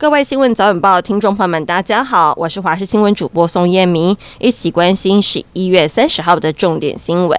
[0.00, 7.38] 各位新闻早晚报听众朋友们，大家好，我是华视新闻主播宋燕明，一起关心十一月三十号的重点新闻。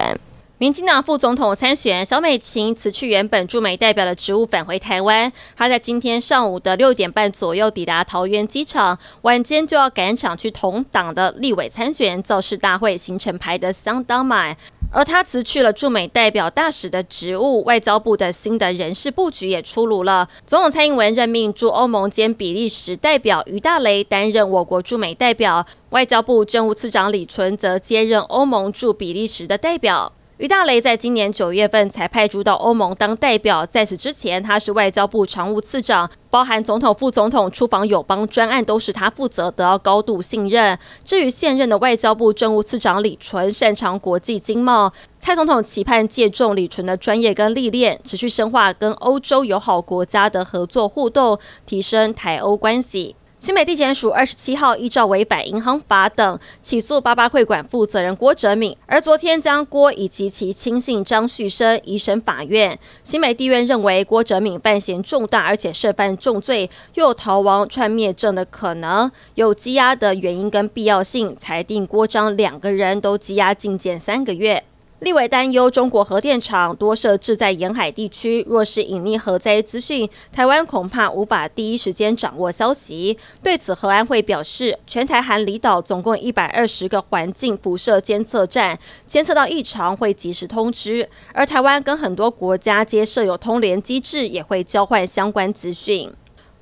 [0.58, 5.32] 民进党副总统参选小美琴辞去原本驻美代表的职务，返回台湾。
[5.56, 14.56] 她在今天上午的六点半左右抵达桃园机场，晚间就要赶场去同党的立委参选造势大会，行程排得相当满。
[14.94, 20.28] 而他辞去了驻美代表大使的职务，外交部的新的人事布局也出炉了。
[20.46, 30.12] 总统蔡英文任命驻欧盟兼比利时代表于大雷担任我国驻美代表，外交部政务次长李纯则接任欧盟驻比利时的代表。
[30.42, 40.76] 于大雷在今年九月份才派驻到欧盟当代表，在此之前他是外交部常务次长，包含总统、副总统出访友邦专案都是他负责，得到高度信任。
[41.04, 53.14] 至于现任的外交部政务次长李纯，擅长国际经贸，蔡总统期盼借重李纯的专业跟历练，持续深化跟欧洲友好国家的合作互动，提升台欧关系。
[53.42, 62.78] 新北地检署二十七号依照违反银行法等起诉八八会馆负责人郭哲敏，而昨天将郭以及其亲信张旭升移审法院。
[63.02, 74.62] 新北地院认为郭哲敏犯嫌重大，而且涉犯重罪，又有逃亡串灭证的可能，有羁押的原因跟必要性，裁定郭张两个人都羁押禁见三个月。
[75.02, 83.18] 立委担忧中国核电厂多设置在沿海地区，若是隐匿核灾资讯，台湾恐怕无法第一时间掌握消息。
[83.42, 91.08] 对此，核安会表示，全台含离岛总共一百二十个环境辐射监测站，监测到异常会及时通知。
[91.32, 96.12] 而台湾跟很多国家皆设有通联机制，也会交换相关资讯。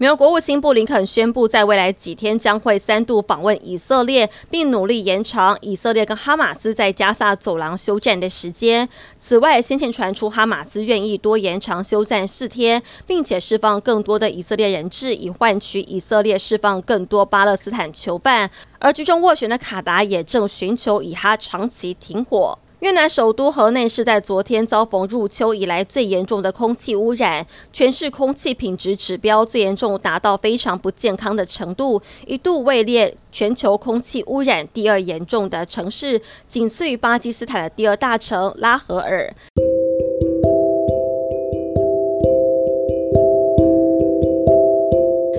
[0.03, 8.89] 美国国务卿布林肯宣布，在未来几天将会三度访问以色列，并努力延长以色列跟哈马斯在加萨走廊休战的时间。
[9.19, 18.51] 此外，先前传出哈马斯愿意多延长休战四天，并且释放更多的以色列人质，以换取以色列释放更多巴勒斯坦囚犯。
[18.79, 22.58] 而居中斡旋的卡达也正寻求以哈长期停火。
[22.80, 39.35] 越南首都河内是在昨天遭逢入秋以来最严重的空气污染，全市空气品质指标最严重达到非常不健康的程度，一度位列全球空气污染第二严重的城市，仅次于巴基斯坦的第二大城拉合尔。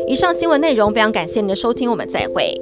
[0.07, 2.53] 以上新闻内容非常感谢您的收听，我们再会。